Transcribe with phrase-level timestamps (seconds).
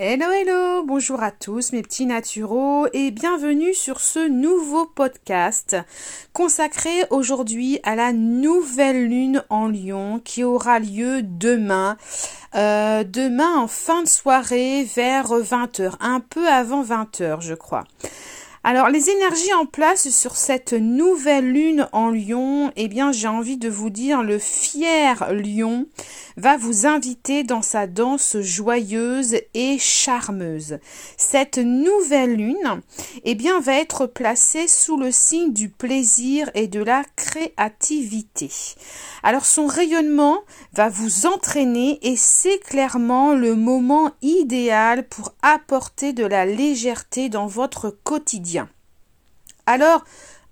[0.00, 5.76] Hello hello, bonjour à tous mes petits naturaux et bienvenue sur ce nouveau podcast
[6.32, 11.96] consacré aujourd'hui à la nouvelle lune en Lion qui aura lieu demain.
[12.54, 17.82] Euh, demain en fin de soirée vers 20h, un peu avant 20h je crois.
[18.70, 23.56] Alors les énergies en place sur cette nouvelle lune en lion, eh bien j'ai envie
[23.56, 25.86] de vous dire le fier lion
[26.36, 30.80] va vous inviter dans sa danse joyeuse et charmeuse.
[31.16, 32.82] Cette nouvelle lune,
[33.24, 38.50] eh bien va être placée sous le signe du plaisir et de la créativité.
[39.22, 40.40] Alors son rayonnement
[40.74, 47.46] va vous entraîner et c'est clairement le moment idéal pour apporter de la légèreté dans
[47.46, 48.57] votre quotidien.
[49.70, 50.02] Alors,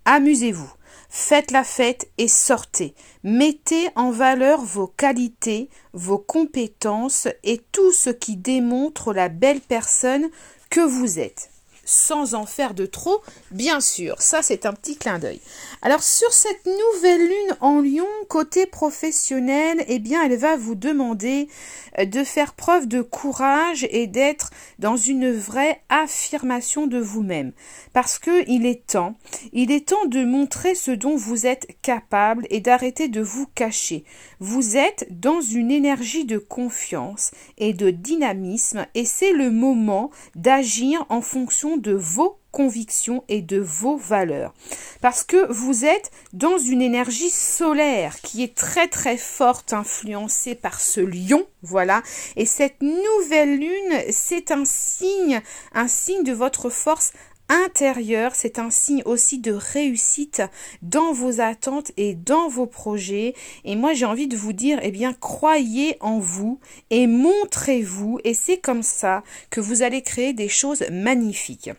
[0.05, 0.71] amusez-vous,
[1.09, 2.93] faites la fête et sortez.
[3.23, 10.29] Mettez en valeur vos qualités, vos compétences et tout ce qui démontre la belle personne
[10.69, 11.49] que vous êtes
[11.87, 14.21] sans en faire de trop, bien sûr.
[14.21, 15.41] Ça, c'est un petit clin d'œil.
[15.81, 21.47] Alors, sur cette nouvelle lune en lion, côté professionnel, eh bien, elle va vous demander
[21.97, 27.53] euh, de faire preuve de courage et d'être dans une vraie affirmation de vous-même.
[27.93, 29.15] Parce que il est temps,
[29.53, 34.03] il est temps de montrer ce dont vous êtes capable et d'arrêter de vous cacher.
[34.39, 41.05] Vous êtes dans une énergie de confiance et de dynamisme et c'est le moment d'agir
[41.09, 44.53] en fonction de vos convictions et de vos valeurs.
[45.01, 50.81] Parce que vous êtes dans une énergie solaire qui est très très forte, influencée par
[50.81, 52.01] ce lion, voilà.
[52.35, 55.41] Et cette nouvelle lune, c'est un signe,
[55.73, 57.13] un signe de votre force
[57.49, 60.41] intérieure, c'est un signe aussi de réussite
[60.81, 63.33] dans vos attentes et dans vos projets.
[63.65, 68.19] Et moi, j'ai envie de vous dire, eh bien, croyez en vous et montrez-vous.
[68.23, 71.71] Et c'est comme ça que vous allez créer des choses magnifiques.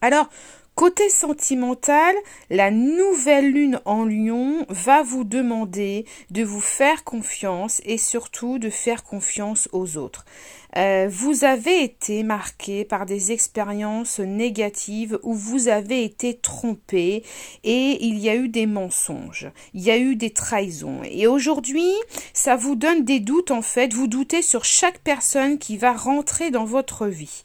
[0.00, 0.28] Alors,
[0.76, 2.14] Côté sentimental,
[2.50, 8.68] la nouvelle lune en lion va vous demander de vous faire confiance et surtout de
[8.68, 10.26] faire confiance aux autres.
[10.76, 17.22] Euh, vous avez été marqué par des expériences négatives où vous avez été trompé
[17.64, 21.00] et il y a eu des mensonges, il y a eu des trahisons.
[21.10, 21.90] Et aujourd'hui,
[22.34, 26.50] ça vous donne des doutes en fait, vous doutez sur chaque personne qui va rentrer
[26.50, 27.42] dans votre vie.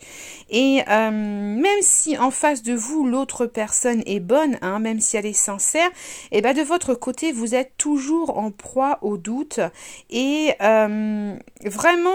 [0.50, 5.16] Et euh, même si en face de vous l'autre personne est bonne, hein, même si
[5.16, 5.90] elle est sincère,
[6.32, 9.62] et eh ben de votre côté vous êtes toujours en proie au doute
[10.10, 12.10] et euh, vraiment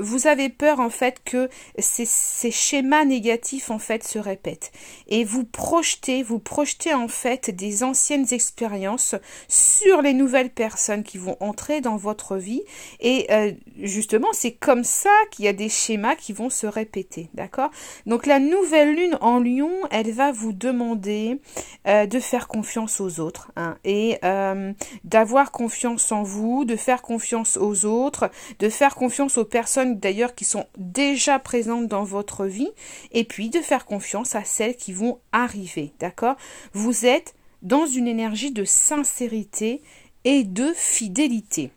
[0.00, 2.06] vous vous avez peur en fait que ces,
[2.52, 4.70] schémas négatifs en fait se répètent.
[5.08, 9.16] Et vous projetez, vous projetez en fait des anciennes expériences
[9.48, 12.62] sur les nouvelles personnes qui vont entrer dans votre vie.
[13.00, 17.28] Et euh, justement c'est comme ça qu'il y a des schémas qui vont se répéter,
[17.34, 17.72] d'accord?
[18.06, 21.40] Donc la nouvelle lune en Lion, elle va vous demander
[21.88, 24.72] euh, de faire confiance aux autres hein, et euh,
[25.02, 28.30] d'avoir confiance en vous, de faire confiance aux autres,
[28.60, 32.70] de faire confiance aux personnes d'ailleurs qui sont déjà présentes dans votre vie,
[33.12, 36.36] et puis de faire confiance à celles qui vont arriver, d'accord?
[36.72, 39.82] Vous êtes dans une énergie de sincérité
[40.24, 41.70] et de fidélité.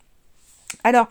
[0.84, 1.08] Alors,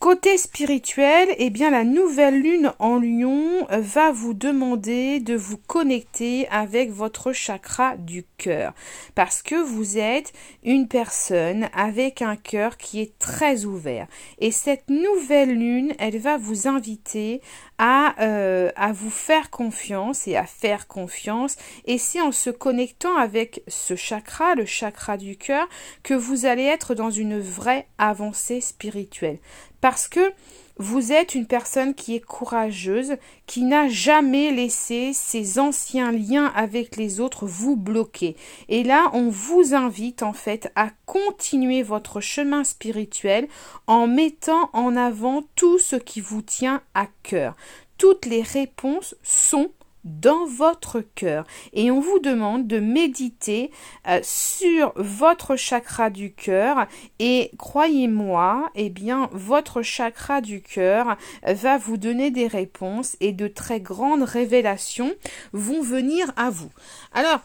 [0.00, 6.46] Côté spirituel, eh bien la nouvelle lune en lion va vous demander de vous connecter
[6.48, 8.74] avec votre chakra du cœur.
[9.14, 14.06] Parce que vous êtes une personne avec un cœur qui est très ouvert.
[14.40, 17.40] Et cette nouvelle lune, elle va vous inviter
[17.78, 21.56] à, euh, à vous faire confiance et à faire confiance.
[21.86, 25.66] Et c'est en se connectant avec ce chakra, le chakra du cœur,
[26.02, 29.38] que vous allez être dans une vraie avancée spirituelle
[29.84, 30.32] parce que
[30.78, 36.96] vous êtes une personne qui est courageuse, qui n'a jamais laissé ses anciens liens avec
[36.96, 38.34] les autres vous bloquer.
[38.70, 43.46] Et là, on vous invite en fait à continuer votre chemin spirituel
[43.86, 47.54] en mettant en avant tout ce qui vous tient à cœur.
[47.98, 49.68] Toutes les réponses sont
[50.04, 51.46] dans votre cœur.
[51.72, 53.70] Et on vous demande de méditer
[54.08, 56.86] euh, sur votre chakra du cœur.
[57.18, 61.16] Et croyez-moi eh bien votre chakra du cœur
[61.46, 65.12] va vous donner des réponses et de très grandes révélations
[65.52, 66.70] vont venir à vous.
[67.12, 67.40] Alors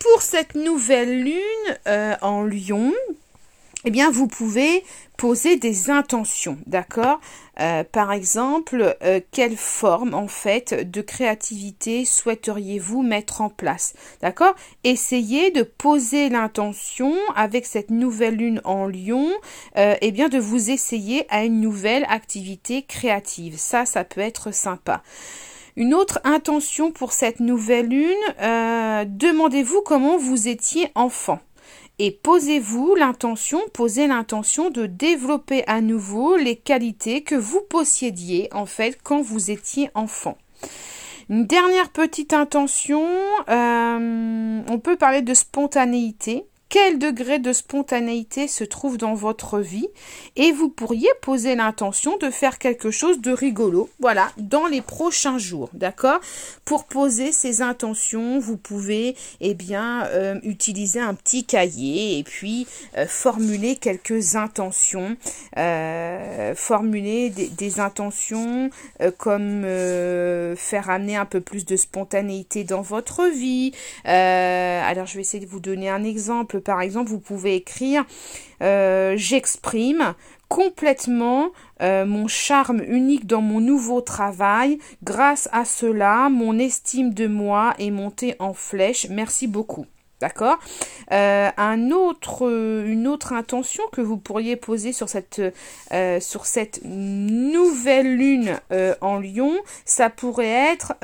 [0.00, 2.92] pour cette nouvelle lune euh, en lion
[3.84, 4.82] eh bien vous pouvez
[5.16, 7.20] poser des intentions, d'accord
[7.60, 14.54] euh, Par exemple, euh, quelle forme en fait de créativité souhaiteriez-vous mettre en place, d'accord
[14.82, 19.30] Essayez de poser l'intention avec cette nouvelle lune en Lion,
[19.76, 23.58] euh, eh bien de vous essayer à une nouvelle activité créative.
[23.58, 25.02] Ça, ça peut être sympa.
[25.76, 31.38] Une autre intention pour cette nouvelle lune, demandez-vous comment vous étiez enfant
[31.98, 38.66] et posez-vous l'intention, posez l'intention de développer à nouveau les qualités que vous possédiez en
[38.66, 40.38] fait quand vous étiez enfant.
[41.28, 43.06] Une dernière petite intention,
[43.48, 49.88] euh, on peut parler de spontanéité quel degré de spontanéité se trouve dans votre vie
[50.36, 55.38] et vous pourriez poser l'intention de faire quelque chose de rigolo, voilà, dans les prochains
[55.38, 56.20] jours, d'accord?
[56.64, 62.66] Pour poser ces intentions, vous pouvez, eh bien, euh, utiliser un petit cahier et puis
[62.96, 65.16] euh, formuler quelques intentions,
[65.56, 68.70] euh, formuler des, des intentions
[69.16, 69.62] comme
[70.56, 73.72] faire amener un peu plus de spontanéité dans votre vie.
[74.04, 78.04] alors, je vais essayer de vous donner un exemple par exemple, vous pouvez écrire
[78.62, 80.14] euh, J'exprime
[80.48, 81.50] complètement
[81.82, 84.78] euh, mon charme unique dans mon nouveau travail.
[85.02, 89.08] Grâce à cela, mon estime de moi est montée en flèche.
[89.10, 89.86] Merci beaucoup.
[90.20, 90.58] D'accord?
[91.12, 92.50] Euh, un autre,
[92.84, 95.40] Une autre intention que vous pourriez poser sur cette,
[96.20, 98.58] sur cette nouvelle lune
[99.00, 99.52] en lion,
[99.84, 100.94] ça pourrait être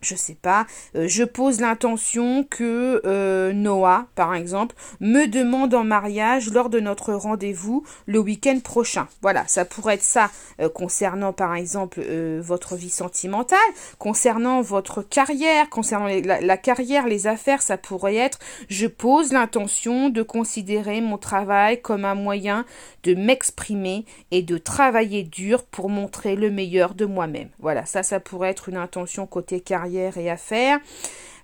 [0.00, 5.84] je sais pas, euh, je pose l'intention que euh, Noah, par exemple, me demande en
[5.84, 9.08] mariage lors de notre rendez-vous le week-end prochain.
[9.22, 10.30] Voilà, ça pourrait être ça
[10.60, 12.00] euh, concernant, par exemple,
[12.40, 13.58] votre vie sentimentale,
[13.98, 20.10] concernant votre carrière, concernant la, la, carrière, les affaires, ça pourrait être je pose l'intention
[20.10, 22.64] de considérer mon travail comme un moyen
[23.02, 27.48] de m'exprimer et de travailler dur pour montrer le meilleur de moi-même.
[27.58, 29.87] Voilà, ça, ça pourrait être une intention côté carrière
[30.18, 30.80] et affaires.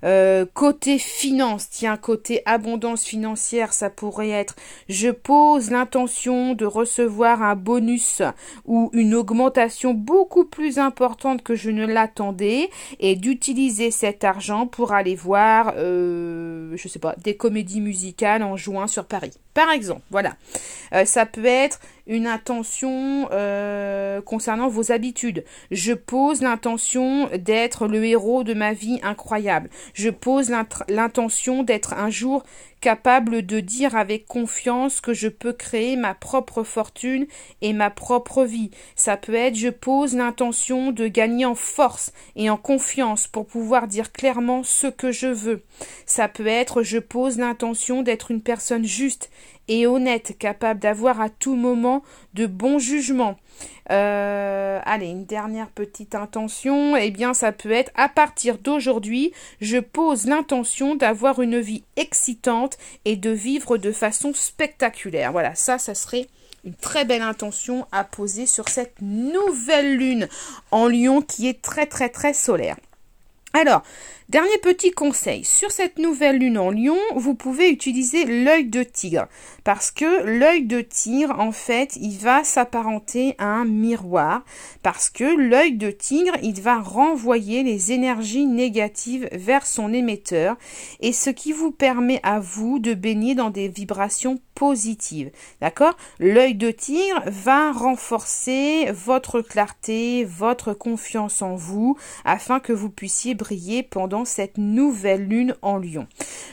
[0.05, 4.55] Euh, côté finance, tiens, côté abondance financière, ça pourrait être
[4.89, 8.23] je pose l'intention de recevoir un bonus
[8.67, 12.71] ou une augmentation beaucoup plus importante que je ne l'attendais
[13.01, 18.57] et d'utiliser cet argent pour aller voir, euh, je sais pas, des comédies musicales en
[18.57, 19.33] juin sur Paris.
[19.55, 20.35] Par exemple, voilà.
[20.93, 25.45] Euh, ça peut être une intention euh, concernant vos habitudes.
[25.71, 29.71] Je pose l'intention d'être le héros de ma vie incroyable.
[29.95, 30.53] Je pose
[30.89, 32.45] l'intention d'être un jour
[32.81, 37.27] capable de dire avec confiance que je peux créer ma propre fortune
[37.63, 38.71] et ma propre vie.
[38.95, 43.87] Ça peut être je pose l'intention de gagner en force et en confiance pour pouvoir
[43.87, 45.63] dire clairement ce que je veux.
[46.05, 49.31] Ça peut être je pose l'intention d'être une personne juste
[49.69, 52.03] et honnête, capable d'avoir à tout moment
[52.35, 53.37] de bons jugements.
[53.91, 59.79] Euh, allez, une dernière petite intention, eh bien ça peut être à partir d'aujourd'hui, je
[59.79, 65.33] pose l'intention d'avoir une vie excitante et de vivre de façon spectaculaire.
[65.33, 66.27] Voilà, ça, ça serait
[66.65, 70.29] une très belle intention à poser sur cette nouvelle lune
[70.71, 72.77] en lion qui est très très très solaire.
[73.55, 73.83] Alors,
[74.31, 79.27] Dernier petit conseil, sur cette nouvelle lune en lion, vous pouvez utiliser l'œil de tigre.
[79.65, 84.43] Parce que l'œil de tigre, en fait, il va s'apparenter à un miroir.
[84.83, 90.57] Parce que l'œil de tigre, il va renvoyer les énergies négatives vers son émetteur.
[91.01, 95.31] Et ce qui vous permet à vous de baigner dans des vibrations positives.
[95.61, 95.97] D'accord?
[96.19, 103.35] L'œil de tigre va renforcer votre clarté, votre confiance en vous afin que vous puissiez
[103.35, 106.07] briller pendant cette nouvelle lune en lion.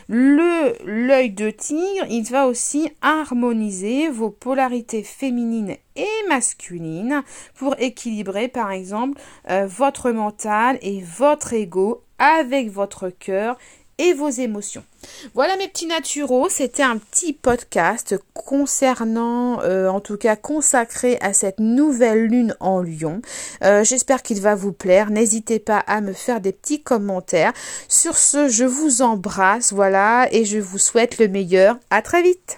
[0.08, 7.24] Le l'œil de tigre, il va aussi harmoniser vos polarités féminines et masculines
[7.56, 13.58] pour équilibrer par exemple euh, votre mental et votre ego avec votre cœur
[14.14, 14.84] vos émotions.
[15.34, 21.34] Voilà mes petits naturaux, c'était un petit podcast concernant, euh, en tout cas consacré à
[21.34, 23.22] cette nouvelle lune en lion.
[23.64, 25.10] Euh, j'espère qu'il va vous plaire.
[25.10, 27.54] N'hésitez pas à me faire des petits commentaires.
[27.88, 31.78] Sur ce, je vous embrasse, voilà, et je vous souhaite le meilleur.
[31.90, 32.58] À très vite.